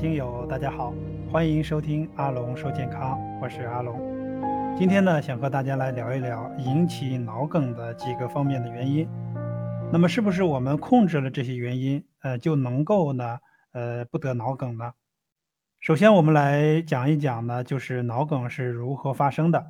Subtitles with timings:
[0.00, 0.94] 听友，大家好，
[1.30, 4.00] 欢迎收听阿龙说健康，我是阿龙。
[4.74, 9.06] 今天呢，想和大家来聊一聊引起脑梗的几个方面的原因。
[9.92, 13.40] 那么，是不是我们控制了这些原因，呃，就能够呢，
[13.72, 14.94] 呃，不得脑梗呢？
[15.80, 19.66] 首先，我们来讲一讲呢，就是脑梗是如何发生的。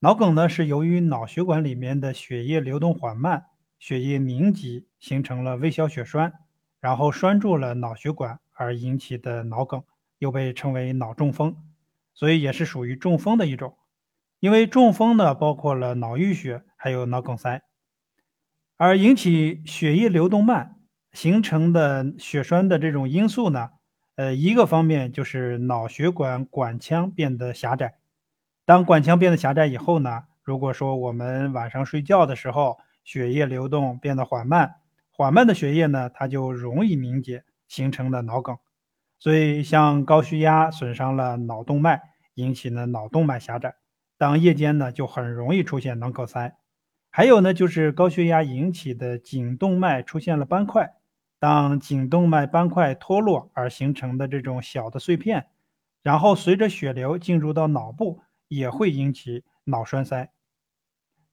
[0.00, 3.46] 脑梗呢，是由于脑血管里面的血液流动缓慢，
[3.78, 6.34] 血液凝集，形成了微小血栓，
[6.80, 8.38] 然后拴住了脑血管。
[8.60, 9.84] 而引起的脑梗
[10.18, 11.56] 又被称为脑中风，
[12.12, 13.76] 所以也是属于中风的一种。
[14.40, 17.62] 因为中风呢，包括了脑淤血，还有脑梗塞。
[18.76, 20.74] 而引起血液流动慢
[21.12, 23.70] 形成的血栓的这种因素呢，
[24.16, 27.98] 呃，一个方面就是脑血管管腔变得狭窄。
[28.64, 34.74] 当管腔变得狭窄以后呢，如果说我们晚上睡觉的时候，血液流动变得缓慢，
[35.18, 37.44] 缓慢的血液呢，它就容易凝结。
[37.68, 38.56] 形成了脑梗，
[39.18, 42.00] 所以像高血压损伤了脑动脉，
[42.32, 43.76] 引起呢脑动脉狭窄。
[44.16, 46.56] 当夜间呢，就很容易出现脑梗塞。
[47.10, 50.94] 还有呢，就是高血压引起的颈动脉出现了斑块，
[51.38, 55.48] 当颈动脉斑块脱落而形成的这种小的碎片，
[56.02, 60.30] 然后随着血流进入到脑部，也会引起脑栓塞。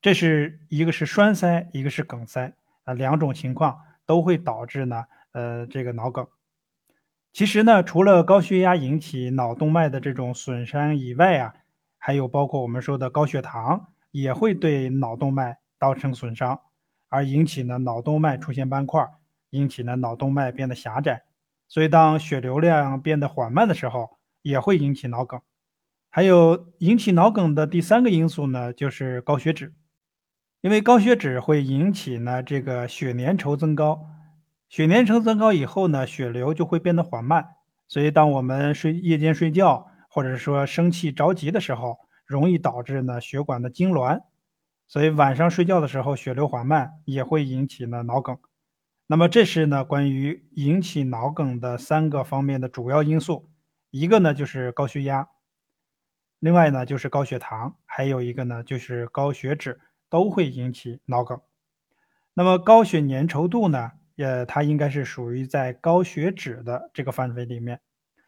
[0.00, 2.54] 这是一个是栓塞，一个是梗塞
[2.94, 5.04] 两种情况都会导致呢。
[5.32, 6.26] 呃，这个脑梗，
[7.32, 11.54] 其实呢，除了高血压引起脑动脉的这种损伤以外啊，
[11.96, 16.60] 还有包括我们说的高血糖也会对脑动脉造成损伤，
[17.08, 19.08] 而引起呢脑动脉出现斑块，
[19.48, 21.22] 引起呢脑动脉变得狭窄。
[21.66, 25.40] 所以当血流量变得缓慢的时候，也会引起脑梗。
[26.10, 29.72] 还有引起脑梗的第三个因素呢，就是高血脂，
[30.62, 34.06] 因为高血脂会引起呢这个血粘稠增高。
[34.68, 37.56] 血粘稠增高以后呢，血流就会变得缓慢，
[37.88, 44.22] 所以当我们睡夜间睡觉，或者说生气着急的时候，容易导致呢血管的痉挛，
[44.86, 48.38] 所以晚上睡觉的时候血流缓慢，也会引起呢脑梗。
[49.08, 53.50] 那么这是呢关于引起脑梗的三个方面的主要因素，
[53.90, 55.28] 一个呢就是高血压，
[56.38, 59.80] 另外呢就是高血糖，还有一个呢就是高血脂，
[60.12, 61.40] 都会引起脑梗。
[62.34, 63.92] 那么高血粘稠度呢？
[64.18, 67.80] 呃，它应该是属于在高血脂的这个范围里面，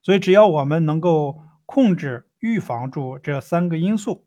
[0.00, 4.24] 所以只要我们能够控制、预防住这三个因素，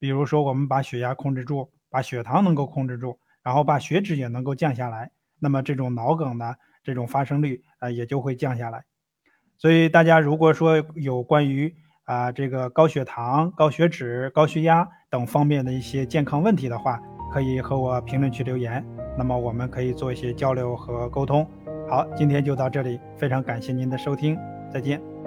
[0.00, 8.84] 比如说我们把血压控制住，把血糖能够控制住，然后把血脂也能够降下来，那么这种脑梗呢，这种发生率啊也就会降下来。
[9.56, 11.76] 所以大家如果说有关于
[12.08, 16.98] 啊这个高血糖、高血脂、高血压等方面的一些健康问题的话，
[17.32, 18.84] 可以和我评论区留言。
[19.16, 21.46] 那么我们可以做一些交流和沟通。
[21.88, 24.36] 好，今天就到这里，非常感谢您的收听，
[24.72, 25.17] 再见。